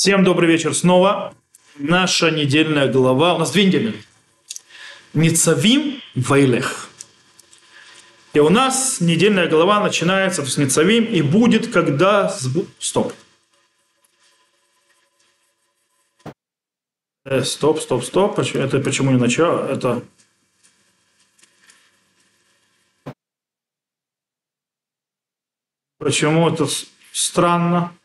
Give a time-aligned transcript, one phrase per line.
[0.00, 1.34] Всем добрый вечер снова.
[1.74, 4.00] Наша недельная глава, у нас две недели.
[5.12, 6.88] Ницавим Вайлех.
[8.32, 12.28] И у нас недельная глава начинается с Ницавим и будет, когда...
[12.78, 13.12] Стоп.
[17.24, 18.38] Э, стоп, стоп, стоп.
[18.38, 19.68] Это почему не начало?
[19.68, 20.04] Это...
[25.98, 26.68] Почему это
[27.10, 27.97] странно?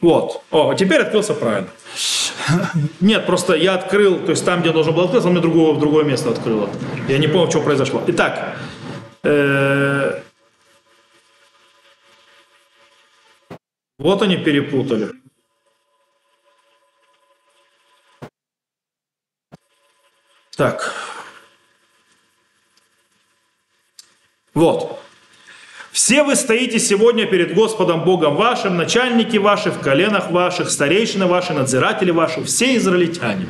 [0.00, 0.42] Вот.
[0.50, 1.68] О, теперь открылся правильно.
[3.00, 6.04] Нет, просто я открыл, то есть там, где должен был открыться, он мне другое, другое
[6.04, 6.70] место открыло.
[7.08, 8.02] Я не помню, что произошло.
[8.06, 8.56] Итак,
[9.22, 10.22] э,
[13.98, 15.10] вот они перепутали.
[20.56, 20.94] Так.
[24.54, 25.00] Вот.
[25.92, 31.52] Все вы стоите сегодня перед Господом Богом вашим, начальники ваши, в коленах ваших, старейшины ваши,
[31.52, 33.46] надзиратели ваши, все израильтяне.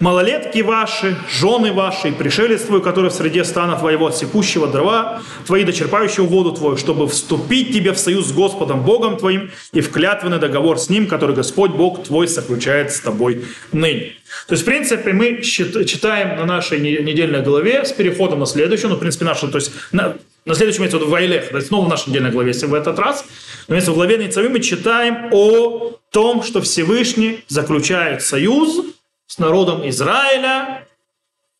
[0.00, 6.26] Малолетки ваши, жены ваши, пришелец твой, который в среде стана твоего, отсекущего дрова, твои дочерпающие
[6.26, 10.78] воду твою, чтобы вступить тебе в союз с Господом Богом твоим и в клятвенный договор
[10.78, 14.12] с Ним, который Господь Бог твой заключает с тобой ныне.
[14.48, 18.96] То есть, в принципе, мы читаем на нашей недельной главе с переходом на следующую, ну,
[18.96, 21.86] в принципе, нашу, то есть на, на следующем имеется в виду Вайлех, то есть снова
[21.86, 23.24] в нашей недельной главе, если в этот раз.
[23.68, 28.80] Но вместо в главе Ницавим мы читаем о том, что Всевышний заключает союз
[29.26, 30.86] с народом Израиля,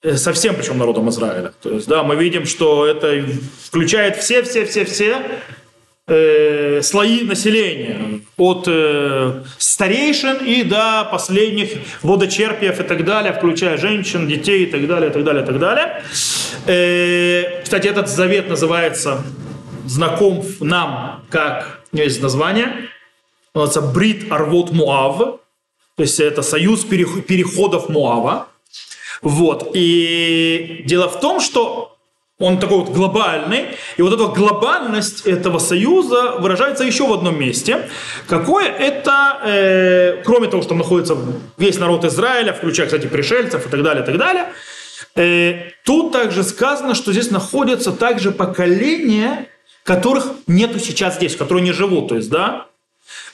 [0.02, 1.52] э, со всем причем народом Израиля.
[1.60, 3.24] То есть, да, мы видим, что это
[3.64, 5.16] включает все-все-все-все
[6.06, 14.28] э, слои населения, от э, старейшин и до последних водочерпиев и так далее, включая женщин,
[14.28, 16.02] детей и так далее, и так далее, и так далее.
[16.66, 19.22] Э, кстати, этот завет называется,
[19.86, 22.88] знаком нам как, есть название,
[23.54, 25.40] называется Брит Арвот Муав,
[25.96, 28.48] то есть это союз переходов Муава.
[29.22, 29.70] Вот.
[29.72, 31.95] И дело в том, что
[32.38, 33.68] он такой вот глобальный.
[33.96, 37.88] И вот эта глобальность этого союза выражается еще в одном месте.
[38.28, 41.16] Какое это, э, кроме того, что там находится
[41.56, 44.52] весь народ Израиля, включая, кстати, пришельцев и так далее, и так далее,
[45.14, 49.48] э, тут также сказано, что здесь находятся также поколения,
[49.82, 52.08] которых нету сейчас здесь, которые не живут.
[52.08, 52.66] То есть, да,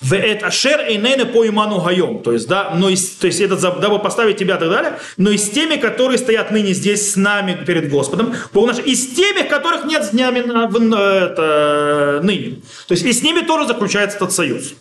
[0.00, 2.22] Веэт ашер эйнене по иману гайом.
[2.22, 5.30] То есть, да, но из, то есть это дабы поставить тебя и так далее, но
[5.30, 9.14] и с теми, которые стоят ныне здесь с нами перед Господом, Бог наш, и с
[9.14, 12.56] теми, которых нет с нами это, ныне.
[12.88, 14.74] То есть и с ними тоже заключается этот союз.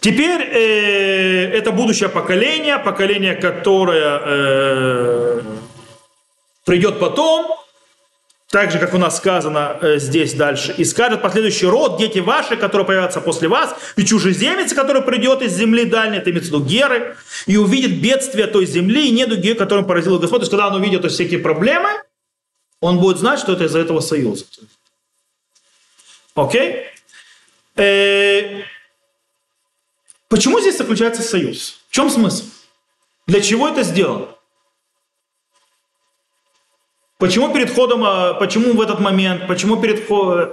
[0.00, 5.42] Теперь э, это будущее поколение, поколение, которое э,
[6.66, 7.63] придет потом,
[8.50, 12.56] так же, как у нас сказано э, здесь дальше, и скажет последующий род, дети ваши,
[12.56, 16.64] которые появятся после вас, и чужеземец, который придет из земли дальней, это имеется в виду
[16.64, 17.16] Геры,
[17.46, 20.40] и увидит бедствие той земли и недуги, которым поразил Господь.
[20.40, 21.88] То есть, когда он увидит то есть, всякие проблемы,
[22.80, 24.44] он будет знать, что это из-за этого союза.
[26.34, 26.84] Окей?
[27.76, 28.62] Э,
[30.28, 31.80] почему здесь заключается союз?
[31.88, 32.44] В чем смысл?
[33.26, 34.33] Для чего это сделано?
[37.24, 40.52] Почему перед ходом, а, почему в этот момент, почему перед ходом...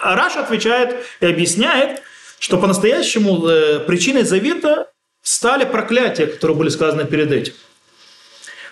[0.00, 2.00] Раш отвечает и объясняет,
[2.38, 4.86] что по-настоящему э, причиной завета
[5.20, 7.54] стали проклятия, которые были сказаны перед этим.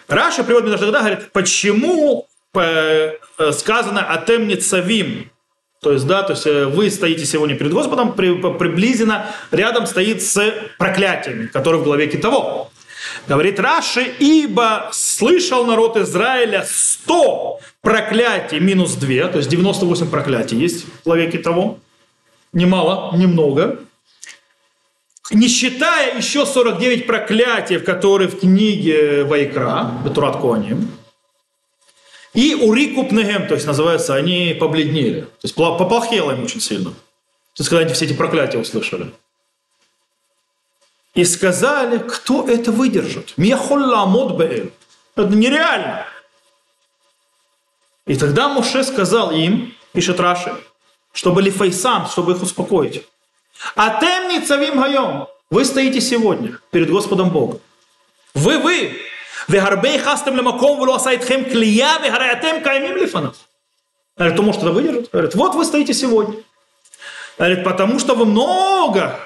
[0.06, 3.14] Раша приводит даже тогда, говорит, почему э,
[3.50, 5.28] сказано «атем цавим»,
[5.82, 10.40] то есть, да, то есть э, вы стоите сегодня перед Господом, приблизительно рядом стоит с
[10.78, 12.70] проклятиями, которые в главе Китово.
[13.28, 20.84] Говорит Раши, ибо слышал народ Израиля 100 проклятий минус 2, то есть 98 проклятий есть
[20.84, 21.78] в человеке того.
[22.52, 23.78] Немало, немного.
[25.30, 30.90] Не считая еще 49 проклятий, которые в книге Вайкра, Бетурат Коаним.
[32.34, 35.20] И Урикуп Негем, то есть называется, они побледнели.
[35.20, 36.90] То есть поплохело им очень сильно.
[36.90, 39.12] То есть когда они все эти проклятия услышали
[41.14, 43.34] и сказали, кто это выдержит.
[43.36, 46.06] Это нереально.
[48.06, 50.54] И тогда Муше сказал им, пишет Раши,
[51.12, 53.06] чтобы Лифайсам, чтобы их успокоить.
[53.76, 55.28] А темни цавим гайом.
[55.50, 57.60] Вы стоите сегодня перед Господом Богом.
[58.34, 58.96] Вы, вы.
[59.48, 63.36] Вегарбей хастем лемаком влу асайтхем клия вегараятем каймим лифанов.
[64.16, 65.10] Говорит, то может это выдержит?
[65.10, 66.36] Говорит, вот вы стоите сегодня.
[67.36, 69.18] Говорит, потому что вы много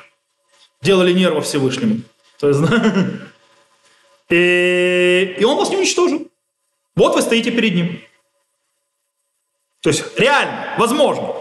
[0.84, 2.02] делали нервов Всевышнему.
[2.38, 2.60] То есть,
[4.30, 6.28] и, и он вас не уничтожил.
[6.94, 8.00] Вот вы стоите перед ним.
[9.80, 11.34] То есть реально, возможно.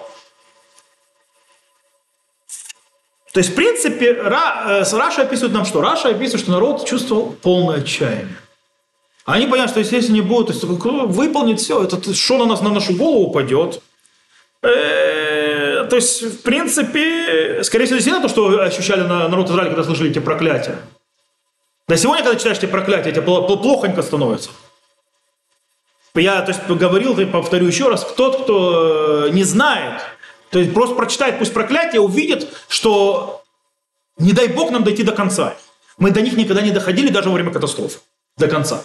[3.33, 5.81] То есть, в принципе, э, Раши описывает нам что?
[5.81, 8.37] Раши описывает, что народ чувствовал полное отчаяние.
[9.25, 12.69] Они понимают, что если не будут то есть, выполнить все, это что на нас на
[12.69, 13.81] нашу голову упадет.
[14.61, 15.52] Э,
[15.89, 20.19] то есть, в принципе, скорее всего, действительно то, что ощущали народ Израиля, когда слышали эти
[20.19, 20.79] проклятия.
[21.87, 24.49] Да сегодня, когда читаешь эти проклятия, тебе плохонько становится.
[26.15, 30.01] Я то есть, говорил, повторю еще раз, тот, кто не знает,
[30.51, 33.43] то есть просто прочитает пусть проклятие, увидит, что
[34.17, 35.55] не дай Бог нам дойти до конца.
[35.97, 37.99] Мы до них никогда не доходили даже во время катастрофы.
[38.37, 38.83] До конца.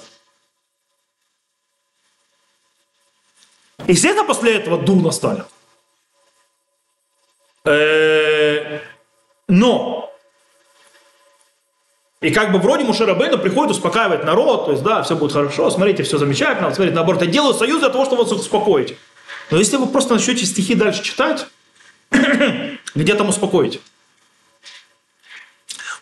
[3.87, 5.45] Естественно, после этого дурно стали.
[7.69, 8.81] Э,
[9.47, 10.11] но
[12.23, 15.71] и как бы вроде Мушера Бейну приходит успокаивать народ, то есть, да, все будет хорошо,
[15.71, 18.97] смотрите, все замечательно, смотрите, наоборот, я делаю союз для того, чтобы вас успокоить.
[19.51, 21.47] Но если вы просто начнете стихи дальше читать,
[22.95, 23.81] где там успокоить?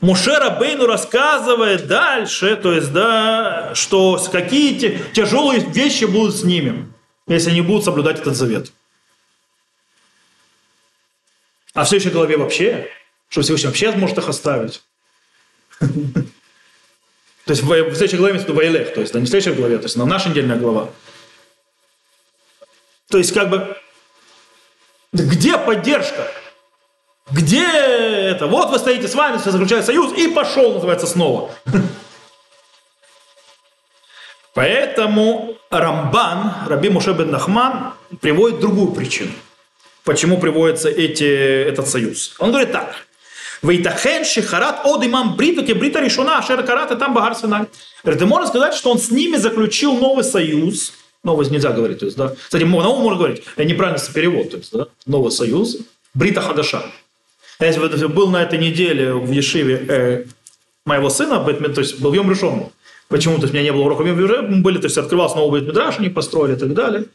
[0.00, 6.92] Мушера Бейну рассказывает дальше, то есть, да, что какие тяжелые вещи будут с ними,
[7.26, 8.70] если они будут соблюдать этот завет.
[11.76, 12.90] А в следующей главе вообще,
[13.28, 14.82] что Всевышний вообще может их оставить.
[15.81, 15.88] То
[17.49, 19.96] есть в следующей главе это Вайлех, то есть да, не в следующей главе, то есть
[19.96, 20.90] на наша недельная глава.
[23.08, 23.76] То есть как бы
[25.12, 26.26] где поддержка?
[27.31, 28.49] Где это?
[28.49, 31.52] Вот вы стоите с вами, все заключает союз, и пошел, называется, снова.
[34.55, 39.31] Поэтому Рамбан, Раби Муше бен Нахман, приводит другую причину–
[40.06, 42.35] почему приводится эти, этот союз.
[42.38, 42.94] Он говорит так.
[43.62, 47.67] Вейтахен шихарат од имам бриту брита решена ашер карат и там багар синай.
[48.03, 50.93] Говорит, ты можешь сказать, что он с ними заключил новый союз.
[51.25, 52.29] Новый нельзя говорить, то есть, да.
[52.29, 54.87] Кстати, ум можно говорить, неправильно перевод, то есть, да.
[55.06, 55.79] Новый союз.
[56.14, 56.82] Брита хадаша.
[57.59, 60.25] Я был на этой неделе в Ешиве э,
[60.85, 62.69] моего сына, то есть был Йом Решон.
[63.09, 63.37] Почему?
[63.37, 66.11] То есть у меня не было уроков Йом были, то есть открывался новый Бет они
[66.11, 67.06] построили и так далее.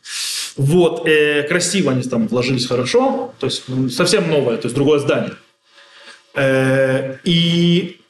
[0.57, 3.63] Вот, э, красиво они там вложились хорошо, то есть
[3.93, 5.33] совсем новое, то есть другое здание.
[6.33, 8.01] Э, и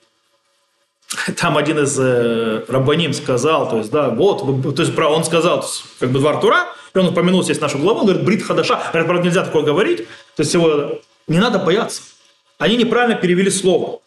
[1.37, 5.65] там один из э, рабаним сказал, то есть, да, вот, то есть, он сказал,
[5.99, 9.23] как бы два Тура, и он упомянул здесь нашу главу, говорит, брит хадаша, говорит, правда,
[9.23, 12.01] нельзя такое говорить, то есть, его не надо бояться.
[12.57, 13.99] Они неправильно перевели слово.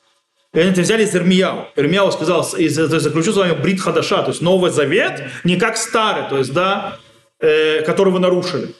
[0.52, 1.66] И они это взяли из Ирмияу.
[1.74, 5.56] Ирмияу сказал, из, то есть, заключу с вами брит хадаша, то есть, Новый Завет, не
[5.56, 6.98] как старый, то есть, да,
[7.44, 8.74] Э, который вы нарушили.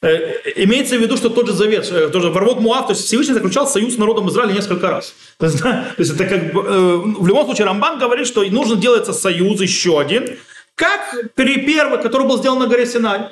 [0.00, 0.16] Э,
[0.56, 3.66] имеется в виду, что тот же завет, э, тоже Варвот Муав, то есть Всевышний заключал
[3.66, 5.14] союз с народом Израиля несколько раз.
[5.38, 9.12] То есть, да, то есть это как в любом случае Рамбан говорит, что нужно делаться
[9.12, 10.38] союз еще один,
[10.76, 13.28] как при первый, который был сделан на горе Синай,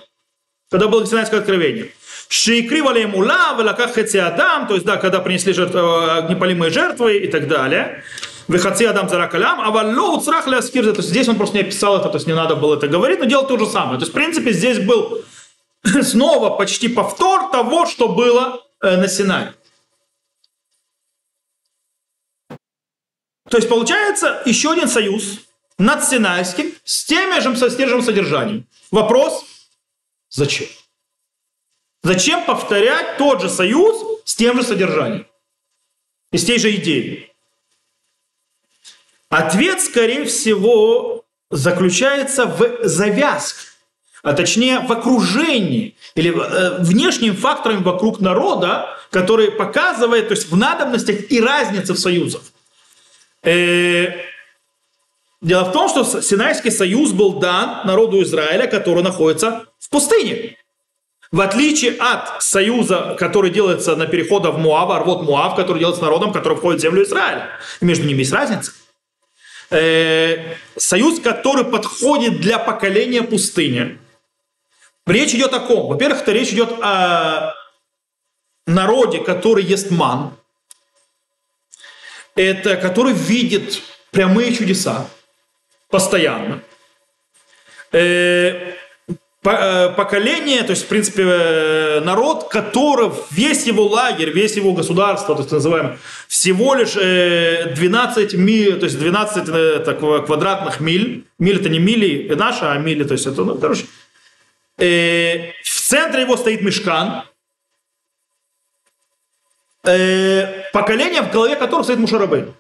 [0.71, 1.91] когда было Синайское откровение.
[2.29, 7.49] Шейкри валеем ула, велаках адам, то есть, да, когда принесли жертвы, огнепалимые жертвы и так
[7.49, 8.05] далее.
[8.51, 10.83] Выходцы Адам Заракалям, а валло уцрах ляскир.
[10.83, 13.21] То есть здесь он просто не описал это, то есть не надо было это говорить,
[13.21, 13.97] но делал то же самое.
[13.97, 15.23] То есть, в принципе, здесь был
[16.03, 19.55] снова почти повтор того, что было э, на Синае.
[23.49, 25.39] То есть получается еще один союз
[25.79, 28.67] над Синайским с тем же, с тем содержанием.
[28.91, 29.45] Вопрос,
[30.29, 30.67] зачем?
[32.03, 35.29] Зачем повторять тот же союз с тем же содержанием?
[36.33, 37.30] И с той же идеей?
[39.31, 43.61] Ответ, скорее всего, заключается в завязке,
[44.25, 50.57] а точнее в окружении или э, внешним фактором вокруг народа, который показывает, то есть в
[50.57, 52.43] надобностях и разнице в союзах.
[53.45, 54.09] Э,
[55.41, 60.57] дело в том, что Синайский союз был дан народу Израиля, который находится в пустыне.
[61.31, 66.33] В отличие от союза, который делается на перехода в Муав, Арвот Муав, который делается народом,
[66.33, 67.49] который входит в землю Израиля.
[67.81, 68.73] между ними есть разница
[69.71, 73.99] э, союз, который подходит для поколения пустыни.
[75.07, 75.89] Речь идет о ком?
[75.89, 77.55] Во-первых, это речь идет о
[78.67, 80.37] народе, который ест ман.
[82.37, 85.09] Это который видит прямые чудеса
[85.89, 86.63] постоянно.
[87.93, 88.75] Э,
[89.43, 95.41] поколение, то есть, в принципе, э, народ, который весь его лагерь, весь его государство, то
[95.41, 101.25] есть называемое, всего лишь 12 э, миль, то есть 12 так, квадратных миль.
[101.39, 103.87] Миль это не мили наши, а мили, то есть это, ну, короче.
[104.77, 107.23] В центре его стоит мешкан,
[109.83, 112.55] поколение, в голове которого стоит Мушарабейн.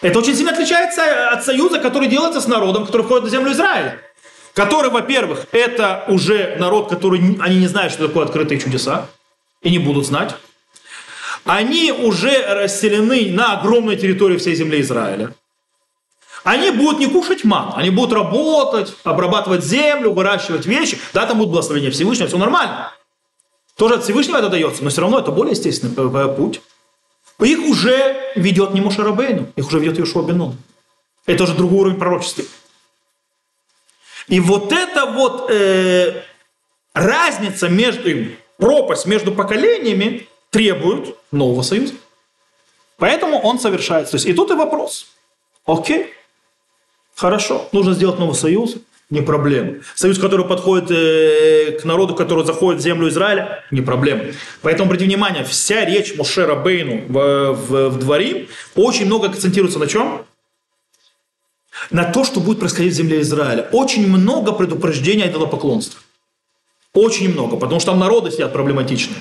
[0.00, 4.00] Это очень сильно отличается от союза, который делается с народом, который входит на землю Израиля
[4.58, 9.06] который, во-первых, это уже народ, который они не знают, что такое открытые чудеса,
[9.62, 10.34] и не будут знать.
[11.44, 15.32] они уже расселены на огромной территории всей земли Израиля.
[16.42, 20.98] Они будут не кушать ман, они будут работать, обрабатывать землю, выращивать вещи.
[21.12, 22.92] Да, там будут благословения Всевышнего, все нормально.
[23.76, 25.94] Тоже от Всевышнего это дается, но все равно это более естественный
[26.34, 26.60] путь.
[27.38, 30.56] Их уже ведет не Мошарабейну, их уже ведет Иешуа Бенон.
[31.26, 32.42] Это уже другой уровень пророчества.
[34.28, 36.22] И вот эта вот э,
[36.94, 38.10] разница между
[38.58, 41.94] пропасть между поколениями требует нового союза.
[42.98, 44.12] Поэтому он совершается.
[44.12, 45.06] То есть и тут и вопрос.
[45.64, 46.12] Окей,
[47.14, 48.76] хорошо, нужно сделать новый союз,
[49.10, 49.76] не проблема.
[49.94, 54.24] Союз, который подходит э, к народу, который заходит в землю Израиля, не проблема.
[54.60, 59.86] Поэтому, обратите внимание, вся речь Мушера Бейну в, в, в Дворим очень много акцентируется на
[59.86, 60.26] чем?
[61.90, 63.68] На то, что будет происходить в земле Израиля.
[63.72, 66.00] Очень много предупреждений идолопоклонства.
[66.94, 69.20] Очень много, потому что там народы сидят проблематичные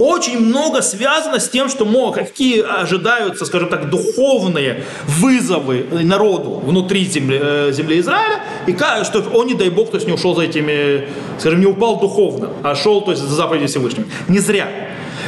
[0.00, 7.04] очень много связано с тем, что мол, какие ожидаются, скажем так, духовные вызовы народу внутри
[7.04, 10.34] земли, э, земли Израиля, и как, что он, не дай бог, то есть не ушел
[10.34, 11.06] за этими,
[11.38, 14.06] скажем, не упал духовно, а шел то есть, за заповедью Всевышнего.
[14.28, 14.68] Не зря.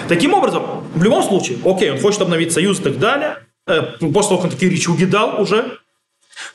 [0.09, 0.63] Таким образом,
[0.95, 3.37] в любом случае, окей, он хочет обновить союз и так далее,
[3.67, 5.79] э, после того, как он такие речуги дал уже,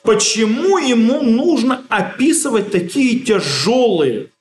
[0.07, 4.31] почему ему нужно описывать такие тяжелые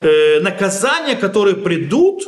[0.00, 2.24] э, наказания, которые придут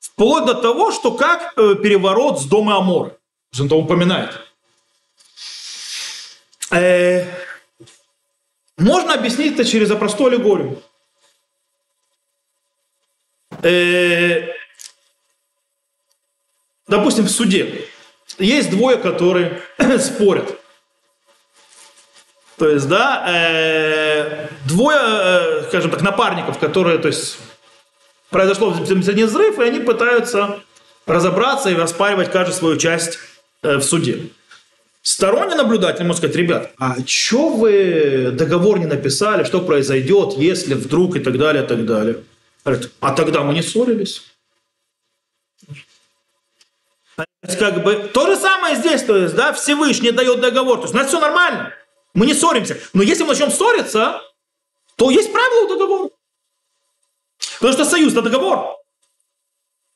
[0.00, 3.16] Вплоть до того, что как э, переворот с дома Амора.
[3.58, 4.38] Он там упоминает.
[6.70, 7.24] Э,
[8.76, 10.82] можно объяснить это через простую аллегорию.
[13.62, 14.48] Э,
[16.88, 17.88] допустим, в суде
[18.38, 19.62] есть двое, которые
[19.98, 20.61] спорят.
[22.62, 27.36] То есть, да, э, двое, э, скажем так, напарников, которые, то есть,
[28.30, 30.60] произошло один взрыв, и они пытаются
[31.04, 33.18] разобраться и распаривать каждую свою часть
[33.64, 34.28] э, в суде.
[35.02, 41.16] Сторонний наблюдатель может сказать, ребят, а что вы договор не написали, что произойдет, если вдруг
[41.16, 42.18] и так далее, и так далее.
[42.64, 44.22] Говорит, а тогда мы не ссорились.
[47.58, 50.96] Как бы, то же самое здесь, то есть, да, Всевышний дает договор, то есть у
[50.96, 51.72] нас все нормально,
[52.14, 52.78] мы не ссоримся.
[52.92, 54.20] Но если мы начнем ссориться,
[54.96, 56.10] то есть правила договора.
[57.54, 58.76] Потому что союз– это договор.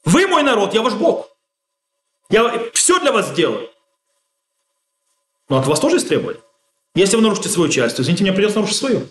[0.05, 1.29] Вы мой народ, я ваш Бог.
[2.31, 3.71] Я все для вас сделаю.
[5.49, 6.41] Но от вас тоже есть требования.
[6.95, 9.07] Если вы нарушите свою часть, то, извините, мне придется нарушить свою.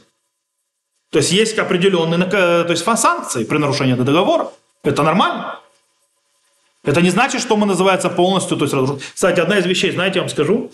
[1.12, 4.52] То есть есть определенные то есть санкции при нарушении этого договора.
[4.84, 5.60] Это нормально.
[6.84, 9.06] Это не значит, что мы называется полностью, то есть разрушить.
[9.14, 10.72] Кстати, одна из вещей, знаете, я вам скажу,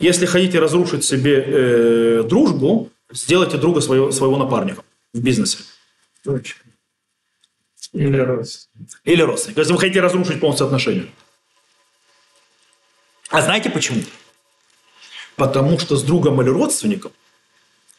[0.00, 5.58] если хотите разрушить себе э, дружбу, сделайте друга своего, своего напарника в бизнесе.
[6.24, 6.60] Точно.
[7.92, 8.88] Или родственник.
[9.04, 9.58] Или родственник.
[9.58, 11.06] Если вы хотите разрушить полностью отношения.
[13.30, 14.02] А знаете почему?
[15.36, 17.12] Потому что с другом или родственником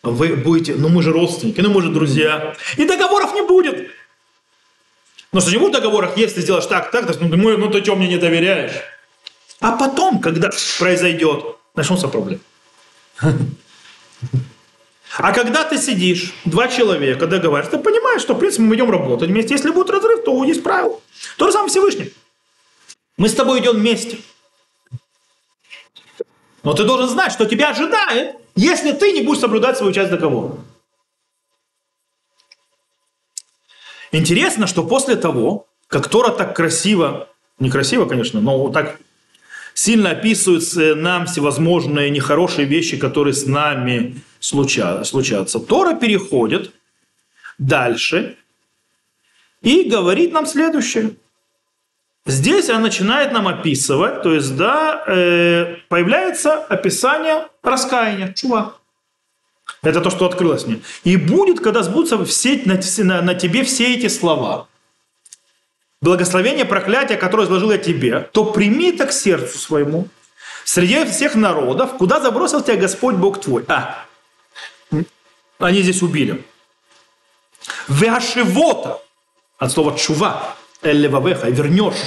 [0.02, 3.92] вы будете, ну мы же родственники, ну мы же друзья, и договоров не будет.
[5.32, 8.08] Но что не будет договоров, если сделаешь так, так, ну, ну, ну ты что мне
[8.08, 8.74] не доверяешь?
[9.60, 12.42] А потом, когда произойдет, начнутся проблемы.
[15.18, 19.30] А когда ты сидишь, два человека договариваются, ты понимаешь, что, в принципе, мы идем работать
[19.30, 19.54] вместе.
[19.54, 21.00] Если будет разрыв, то есть правила.
[21.38, 22.14] То же самое Всевышний.
[23.18, 24.20] Мы с тобой идем вместе.
[26.64, 30.58] Но ты должен знать, что тебя ожидает, если ты не будешь соблюдать свою часть договора.
[34.12, 39.00] Интересно, что после того, как Тора так красиво, некрасиво, конечно, но так
[39.82, 40.64] сильно описывают
[40.98, 45.60] нам всевозможные нехорошие вещи, которые с нами случаться.
[45.60, 46.72] Тора переходит
[47.58, 48.38] дальше
[49.64, 51.16] и говорит нам следующее.
[52.28, 58.76] Здесь она начинает нам описывать, то есть, да, э, появляется описание раскаяния, чува.
[59.82, 60.82] Это то, что открылось мне.
[61.04, 64.68] И будет, когда сбудутся все, на, на, на тебе все эти слова.
[66.02, 70.08] Благословение, проклятие, которое изложил я тебе, то прими это к сердцу своему,
[70.66, 73.64] среди всех народов, куда забросил тебя Господь Бог твой.
[73.68, 74.06] А,
[75.60, 76.44] они здесь убили.
[77.88, 79.00] Веашивота,
[79.60, 82.02] от слова чува, эллевавеха, вернешь.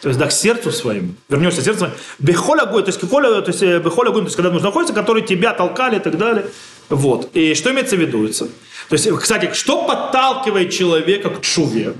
[0.00, 1.96] То есть, да, к сердцу своему, вернешься к сердцу своему.
[2.18, 5.52] Бехоля то есть, бехоля, то есть, э, бехоля то есть, когда нужно находиться, которые тебя
[5.52, 6.46] толкали и так далее.
[6.88, 7.34] Вот.
[7.34, 8.26] И что имеется в виду?
[8.28, 8.48] То
[8.90, 11.94] есть, кстати, что подталкивает человека к чуве?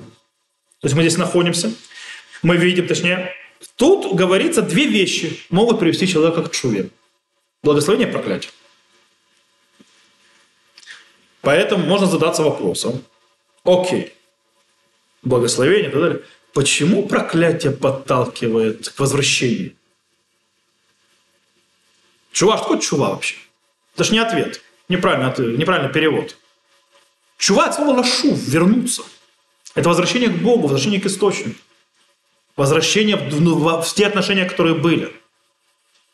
[0.84, 1.72] То есть, мы здесь находимся,
[2.42, 3.32] мы видим, точнее,
[3.76, 6.90] тут говорится, две вещи могут привести человека к чуве.
[7.62, 8.52] Благословение и проклятие.
[11.40, 13.02] Поэтому можно задаться вопросом,
[13.64, 14.12] окей,
[15.22, 16.22] благословение и так далее,
[16.52, 19.72] почему проклятие подталкивает к возвращению?
[22.30, 23.36] Чува, что такое чува вообще?
[23.94, 24.60] Это же не ответ.
[24.90, 26.36] Неправильный, ответ, неправильный перевод.
[27.38, 29.02] Чува от слова лашу, вернуться.
[29.74, 31.58] Это возвращение к Богу, возвращение к источнику.
[32.56, 35.12] Возвращение в, в, в те отношения, которые были.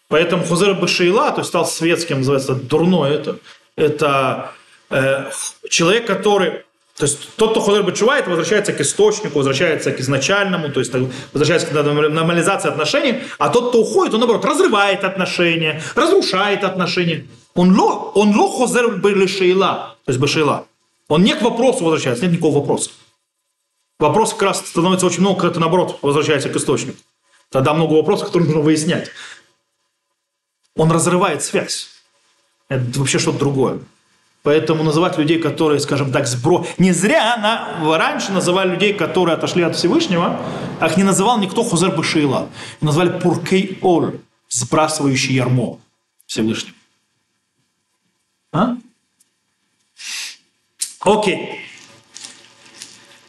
[0.08, 3.38] Поэтому Хузер Башейла, то есть стал светским, называется, дурной это,
[3.76, 4.52] это
[4.90, 5.30] э,
[5.68, 6.64] человек, который
[7.00, 10.92] то есть тот, кто ходит бачува, возвращается к источнику, возвращается к изначальному, то есть
[11.32, 17.26] возвращается к нормализации отношений, а тот, кто уходит, он, наоборот, разрывает отношения, разрушает отношения.
[17.54, 20.66] Он ло, он ло хозер бешейла, то есть бешейла.
[21.08, 22.90] Он не к вопросу возвращается, нет никакого вопроса.
[24.00, 26.96] Вопрос как раз становится очень много, когда ты, наоборот, возвращаешься к источнику.
[27.50, 29.10] Тогда много вопросов, которые нужно выяснять.
[30.74, 31.88] Он разрывает связь.
[32.68, 33.80] Это вообще что-то другое.
[34.42, 36.64] Поэтому называть людей, которые, скажем так, сбро...
[36.78, 40.40] Не зря она раньше называли людей, которые отошли от Всевышнего,
[40.80, 42.48] а их не называл никто Хузер Башила.
[42.80, 44.12] Назвали Пуркей Ол,
[44.48, 45.78] сбрасывающий ярмо
[46.24, 46.74] Всевышнего.
[48.52, 48.76] А?
[51.00, 51.69] Окей.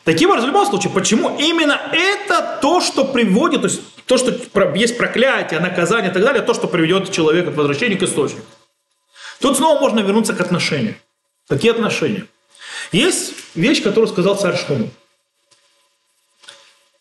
[0.03, 4.31] Таким образом, в любом случае, почему именно это то, что приводит, то есть то, что
[4.73, 8.45] есть проклятие, наказание и так далее, то, что приведет человека к возвращению к источнику.
[9.39, 10.95] Тут снова можно вернуться к отношениям.
[11.47, 12.25] Какие отношения?
[12.91, 14.89] Есть вещь, которую сказал царь Шлому.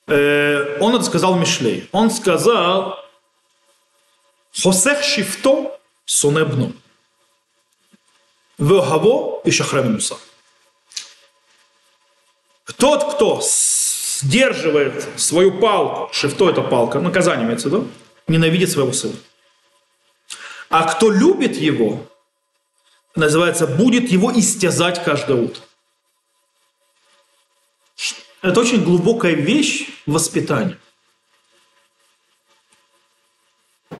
[0.06, 1.88] Э, он это сказал Мишлей.
[1.92, 2.98] Он сказал,
[4.52, 6.72] Хосех шифто сонебну.
[8.58, 10.16] Вегаво и шахренуса.
[12.76, 17.88] Тот, кто сдерживает свою палку, шифто это палка, наказание имеется в виду,
[18.28, 19.14] ненавидит своего сына.
[20.68, 22.06] А кто любит его,
[23.16, 25.62] называется, будет его истязать каждое утро.
[28.42, 30.78] Это очень глубокая вещь в воспитании.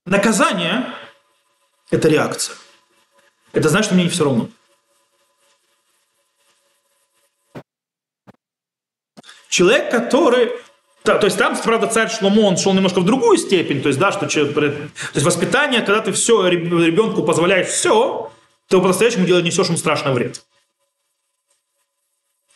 [0.06, 0.94] Наказание–
[1.90, 2.56] это реакция.
[3.52, 4.48] Это значит, что мне не все равно.
[9.50, 10.50] Человек, который
[11.04, 13.98] да, то есть там, правда, царь Шломо, он шел немножко в другую степень, то есть,
[13.98, 14.60] да, что то
[15.14, 18.30] есть воспитание, когда ты все ребенку позволяешь все,
[18.68, 20.44] ты по-настоящему делать несешь ему страшный вред.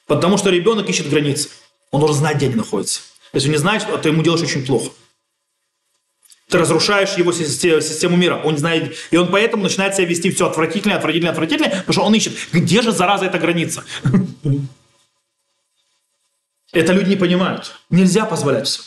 [0.06, 1.48] Потому что ребенок ищет границы.
[1.90, 3.00] Он должен знать, где они находятся.
[3.32, 4.92] Если не знает, то ему делаешь очень плохо.
[6.50, 8.42] Ты разрушаешь его систему мира.
[8.44, 12.02] Он не знает, и он поэтому начинает себя вести все отвратительно, отвратительно, отвратительно, потому что
[12.02, 13.84] он ищет, где же, зараза, эта граница.
[16.74, 17.74] Это люди не понимают.
[17.88, 18.82] Нельзя позволять все.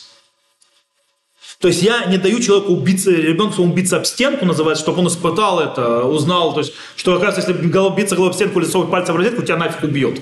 [1.58, 5.58] То есть я не даю человеку убиться, ребенку убиться об стенку, называется, чтобы он испытал
[5.58, 9.18] это, узнал, то есть, что оказывается, если голов, биться головой об стенку совать пальцем в
[9.18, 10.20] розетку, тебя нафиг убьет.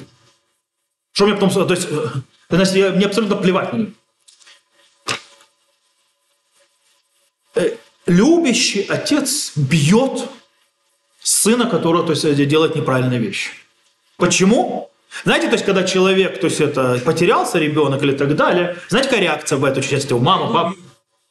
[1.13, 1.51] Что мне потом...
[1.51, 2.07] То есть, э,
[2.49, 3.91] значит, я, мне абсолютно плевать на него.
[7.57, 7.77] Э,
[8.07, 10.27] любящий отец бьет
[11.23, 13.51] сына, который то есть, делает неправильные вещи.
[14.17, 14.91] Почему?
[15.25, 19.25] Знаете, то есть, когда человек, то есть, это потерялся ребенок или так далее, знаете, какая
[19.25, 20.77] реакция в этой части у мамы, папы?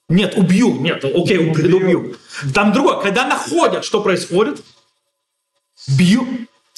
[0.10, 0.80] Нет, убью.
[0.80, 1.78] Нет, окей, убью.
[1.78, 2.16] убью.
[2.54, 3.02] Там другое.
[3.02, 4.64] Когда находят, что происходит,
[5.88, 6.28] бью.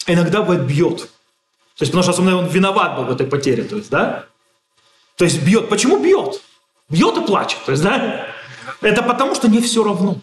[0.05, 1.09] Иногда бывает бьет.
[1.77, 3.63] То есть, потому что особенно он виноват был в этой потере.
[3.63, 4.25] То есть, да?
[5.17, 5.69] То есть бьет.
[5.69, 6.41] Почему бьет?
[6.89, 7.59] Бьет и плачет.
[7.65, 8.27] То есть, да?
[8.81, 10.17] Это потому, что не все равно.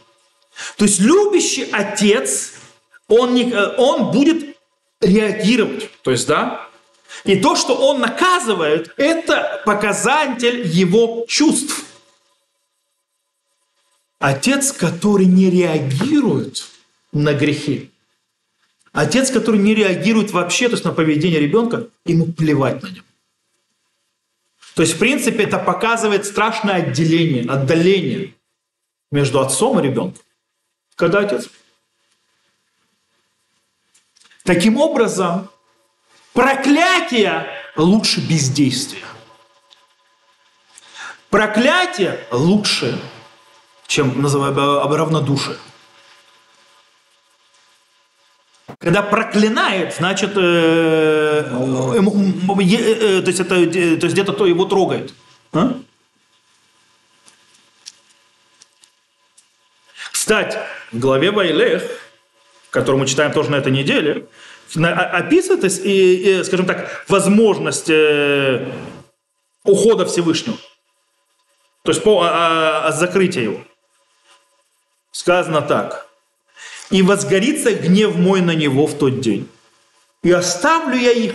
[0.78, 2.54] То есть любящий отец,
[3.08, 4.56] он, не, он будет
[5.00, 5.90] реагировать.
[6.02, 6.63] То есть, да?
[7.22, 11.84] И то, что он наказывает, это показатель его чувств.
[14.18, 16.66] Отец, который не реагирует
[17.12, 17.90] на грехи,
[18.92, 23.04] отец, который не реагирует вообще, то есть на поведение ребенка, ему плевать на него.
[24.74, 28.34] То есть, в принципе, это показывает страшное отделение, отдаление
[29.12, 30.22] между отцом и ребенком.
[30.96, 31.48] Когда отец.
[34.42, 35.48] Таким образом,
[36.34, 39.04] проклятие лучше бездействия.
[41.30, 43.00] Проклятие лучше
[43.86, 45.56] чем называем равнодушие.
[48.78, 55.14] Когда проклинает, значит, э, э, э, то есть это, то есть где-то то его трогает.
[55.52, 55.74] А?
[60.10, 60.58] Кстати,
[60.92, 61.82] в главе Вайлех,
[62.70, 64.26] которую мы читаем тоже на этой неделе,
[64.76, 68.70] описывается, и, и, скажем так, возможность э,
[69.64, 70.56] ухода Всевышнего.
[71.84, 73.60] То есть по, а, а, закрытия его
[75.14, 76.08] сказано так.
[76.90, 79.48] «И возгорится гнев мой на него в тот день,
[80.22, 81.34] и оставлю я их,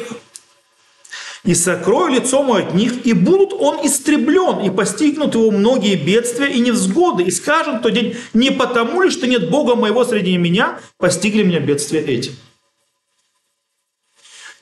[1.43, 6.51] и сокрою лицо мое от них, и будут он истреблен, и постигнут его многие бедствия
[6.51, 10.37] и невзгоды, и скажет в тот день, не потому ли, что нет Бога моего среди
[10.37, 12.33] меня, постигли меня бедствия эти.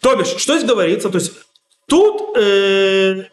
[0.08, 1.10] То бишь, что здесь говорится?
[1.10, 1.34] То есть
[1.86, 3.26] тут э,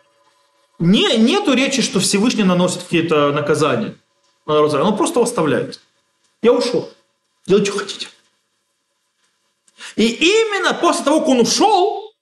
[0.80, 3.94] не, нету речи, что Всевышний наносит какие-то наказания
[4.44, 5.80] на народ Он просто оставляет.
[6.42, 6.90] Я ушел.
[7.46, 8.08] Делайте, что хотите.
[9.94, 12.12] И именно после того, как он ушел,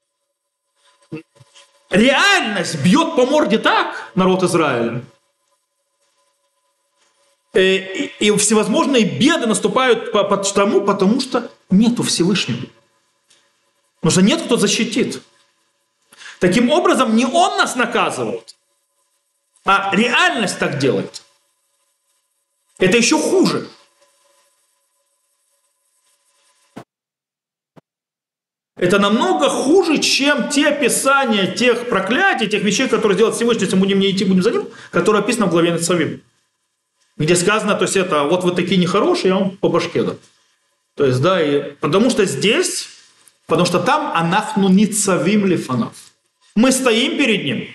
[1.89, 5.03] реальность бьет по морде так народ Израиля,
[7.55, 12.67] э, и, и всевозможные беды наступают по, по тому, потому что нету Всевышнего.
[14.03, 15.23] Потому что нет, кто защитит.
[16.41, 18.57] Таким образом, не он нас наказывает,
[19.65, 21.23] а реальность так делает.
[22.79, 23.69] Это еще хуже.
[28.75, 33.83] Это намного хуже, чем те описания тех проклятий, тех вещей, которые делает Всевышний, если мы
[33.83, 36.23] будем не идти, будем за ним, которые описаны в главе Нацавим.
[37.17, 40.19] Где сказано, то есть это, вот вы такие нехорошие, я вам по башке дам.
[40.97, 42.89] То есть, да, и, потому что здесь,
[43.53, 45.93] потому что там анахну ницавим лифанав.
[46.55, 47.69] Мы стоим перед ним,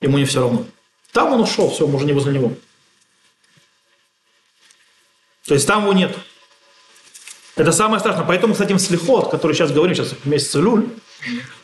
[0.00, 0.64] ему не все равно.
[1.12, 2.54] Там он ушел, все, мы уже не возле него.
[5.44, 6.16] То есть там его нет.
[7.56, 8.24] Это самое страшное.
[8.26, 10.88] Поэтому, кстати, в слихот, который сейчас говорим, сейчас месяц Люль,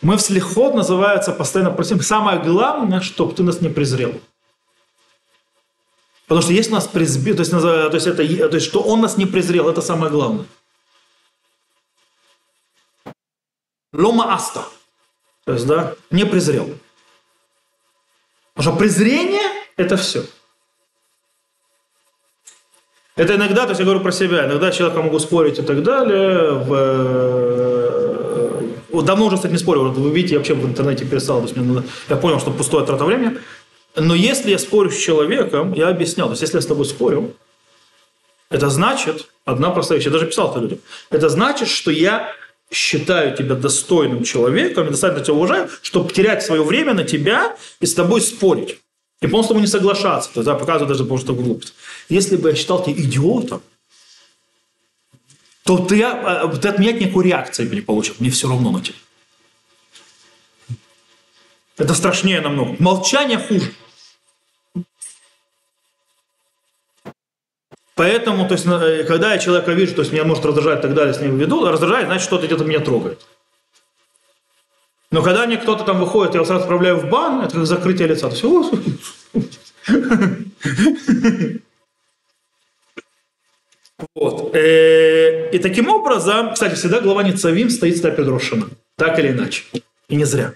[0.03, 4.13] мы в слихот называется постоянно просим, самое главное, чтобы ты нас не презрел.
[6.27, 9.17] Потому что если нас презбил, то есть, то есть, это, то есть, что он нас
[9.17, 10.45] не презрел, это самое главное.
[13.93, 14.65] Лома аста.
[15.45, 16.69] То есть, да, не презрел.
[18.55, 20.25] Потому что презрение– это все.
[23.17, 26.53] Это иногда, то есть я говорю про себя, иногда человека могу спорить и так далее.
[26.53, 26.79] В,
[28.91, 29.89] вот давно уже, кстати, не спорю.
[29.89, 31.39] Вот вы видите, я вообще в интернете перестал.
[31.39, 33.39] То есть мне, я понял, что пустое трата времени.
[33.97, 36.29] Но если я спорю с человеком, я объяснял.
[36.29, 37.35] То есть если я с тобой спорю,
[38.51, 40.79] это значит, одна простая вещь, я даже писал это людям,
[41.11, 42.33] это значит, что я
[42.71, 47.95] считаю тебя достойным человеком, достаточно тебя уважаю, чтобы терять свое время на тебя и с
[47.95, 48.79] тобой спорить.
[49.21, 50.31] И полностью ему не соглашаться.
[50.33, 51.75] Тогда показывает даже что глупость.
[52.09, 53.63] Если бы я считал тебя идиотом,
[55.65, 58.15] то ты, а, ты от меня никакой реакции бы не получил.
[58.21, 58.97] Мне все равно на тебя.
[61.77, 62.77] Это страшнее намного.
[62.79, 63.73] Молчание хуже.
[67.99, 70.95] Поэтому, то есть, э, когда я человека вижу, то есть меня может раздражать и так
[70.95, 73.21] далее, с ним веду, раздражает, значит, что-то где-то меня трогает.
[75.11, 78.07] Но когда мне кто-то там выходит, я его сразу отправляю в бан, это как закрытие
[78.07, 78.31] лица.
[78.31, 78.45] То есть,
[84.15, 84.55] вот.
[84.55, 88.69] Э, и таким образом, кстати, всегда глава Ницавим стоит в стапе Рошана.
[88.95, 89.65] Так или иначе.
[90.09, 90.55] И не зря.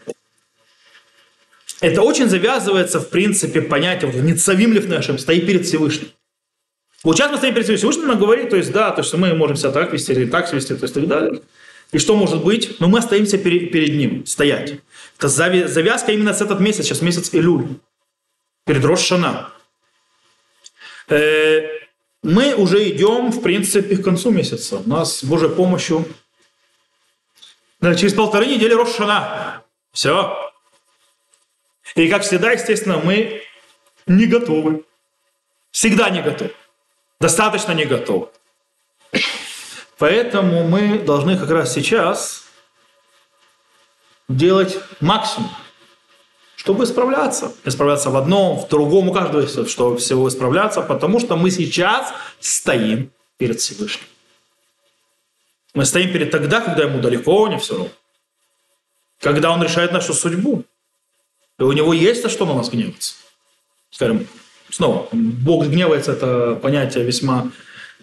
[1.81, 6.07] Это очень завязывается, в принципе, понятие, вот, Ницавим Лифнешем, стоит перед Всевышним.
[7.05, 9.57] Вот сейчас мы стоим перед Всевышним, нам говорит, то есть, да, то есть мы можем
[9.57, 11.43] себя так вести или так вести, то есть, так далее.
[11.91, 12.81] И что может быть?
[12.81, 14.81] Но мы остаемся перед, перед ним, стоять.
[15.19, 17.67] Это завязка именно с этот месяц, сейчас месяц Илюль,
[18.65, 19.51] перед Рошана.
[21.09, 21.63] Э,
[22.23, 24.79] мы уже идем, в принципе, к концу месяца.
[24.79, 26.07] У нас с Божьей помощью
[27.81, 29.65] через полторы недели Рошана.
[29.93, 30.39] Все.
[31.97, 33.43] И, как всегда, естественно, мы
[34.07, 34.85] не готовы.
[35.73, 36.55] Всегда не готовы.
[37.23, 38.27] Достаточно не готовы.
[39.99, 42.43] Поэтому мы должны как раз сейчас
[44.29, 45.49] делать максимум,
[46.57, 47.53] чтобы исправляться.
[47.65, 52.13] Исправляться в одном, в другом, у каждого есть что всего исправляться, потому что мы сейчас
[52.41, 54.09] стоим перед Всевышним.
[55.75, 57.91] Мы стоим перед тогда, когда ему далеко не все равно.
[59.21, 60.65] Когда он решает нашу судьбу.
[61.61, 63.15] И у него есть за что на нас гневаться.
[63.91, 64.27] Скажем,
[64.73, 67.51] снова, Бог гневается, это понятие весьма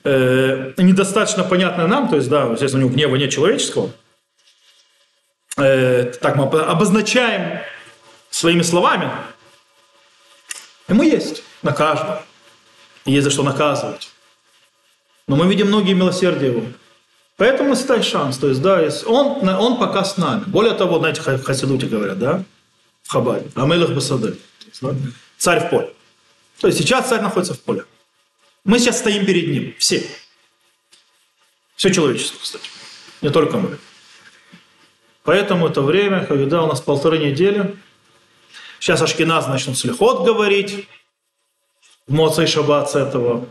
[0.04, 3.92] э, недостаточно понятно нам, то есть, да, естественно, у него гнева нет человеческого,
[5.58, 7.60] э, так мы обозначаем
[8.30, 9.12] своими словами,
[10.88, 12.24] ему есть на каждого,
[13.06, 14.12] есть за что наказывать.
[15.28, 16.64] Но мы видим многие милосердия его.
[17.38, 18.38] Поэтому дай шанс.
[18.38, 20.44] То есть, да, он, он пока с нами.
[20.48, 22.44] Более того, знаете, в Хасидуте говорят, да,
[23.04, 24.36] в Хабаре, Амелах Басаде,
[25.38, 25.94] царь в поле.
[26.60, 27.86] То есть сейчас царь находится в поле.
[28.64, 30.06] Мы сейчас стоим перед ним, все.
[31.76, 32.70] Все человечество, кстати.
[33.22, 33.78] Не только мы.
[35.24, 37.78] Поэтому это время, когда у нас полторы недели.
[38.80, 40.88] Сейчас Ашкиназ начнут слихот говорить.
[42.08, 43.48] В Моца и Шаббат с этого.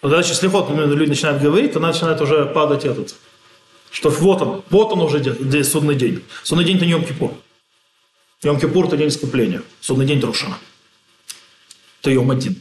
[0.00, 3.14] Когда сейчас слихот люди начинают говорить, то начинает уже падать этот.
[3.90, 6.22] Что вот он, вот он уже судный день.
[6.42, 7.34] Судный день– это не Йом Кипур.
[8.42, 10.58] Йом-Кипур– это день искупления, судный день Друшана.
[12.08, 12.60] Йом один.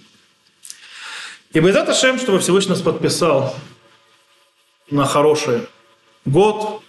[1.54, 3.56] И бы это Шем, чтобы Всевышний нас подписал
[4.92, 5.62] на хороший
[6.26, 6.84] год,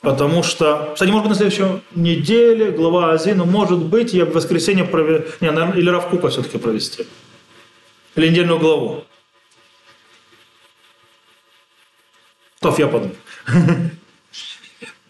[0.00, 4.84] потому что, кстати, может быть, на следующей неделе глава Азина, может быть, я в воскресенье
[4.84, 7.06] проведу, не, наверное, или Равкука все-таки провести,
[8.16, 9.04] или недельную главу.
[12.60, 13.16] То я подумал.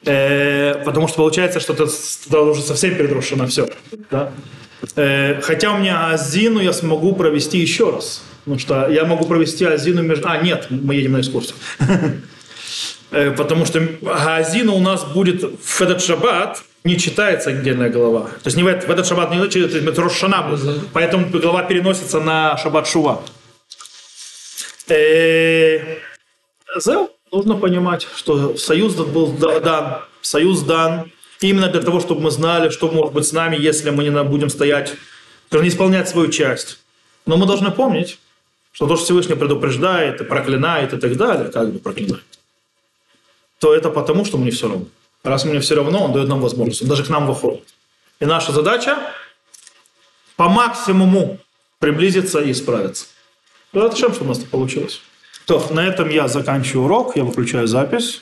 [0.06, 3.66] Э, потому что получается, что это уже совсем передрушено все.
[4.10, 4.34] Да?
[4.96, 8.22] Э, хотя у меня Азину я смогу провести еще раз.
[8.44, 10.28] Потому что я могу провести Азину между...
[10.28, 11.56] А, нет, мы едем на экскурсию.
[13.10, 18.22] Э, потому что Азина у нас будет в этот шаббат не читается отдельная глава.
[18.22, 20.88] То есть не в этот, в этот шаббат не читается, это Рошана будет.
[20.92, 23.22] Поэтому глава переносится на шаббат Шува.
[24.88, 25.86] Зел
[27.30, 32.90] нужно понимать, что союз был дан, союз дан именно для того, чтобы мы знали, что
[32.90, 34.94] может быть с нами, если мы не будем стоять,
[35.50, 36.78] не исполнять свою часть.
[37.26, 38.18] Но мы должны помнить,
[38.72, 42.24] что то, что Всевышний предупреждает, и проклинает и так далее, как бы проклинает,
[43.58, 44.86] то это потому, что мне все равно.
[45.22, 47.74] Раз мне все равно, он дает нам возможность, он даже к нам выходит.
[48.20, 48.98] И наша задача
[50.36, 51.38] по максимуму
[51.78, 53.06] приблизиться и исправиться.
[53.72, 55.00] Это чем, что у нас получилось.
[55.46, 58.20] То, на этом я заканчиваю урок, я выключаю запись.